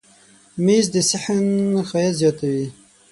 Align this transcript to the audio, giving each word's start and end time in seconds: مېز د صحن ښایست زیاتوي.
مېز 0.65 0.85
د 0.93 0.95
صحن 1.09 1.39
ښایست 1.89 2.17
زیاتوي. 2.21 2.67